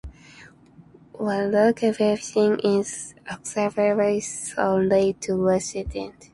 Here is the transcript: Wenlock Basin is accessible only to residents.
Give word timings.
Wenlock 1.13 1.81
Basin 1.95 2.59
is 2.63 3.13
accessible 3.29 4.19
only 4.57 5.13
to 5.13 5.35
residents. 5.35 6.29